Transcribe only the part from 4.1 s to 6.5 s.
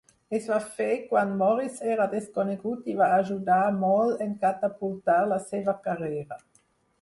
en catapultar la seva carrera.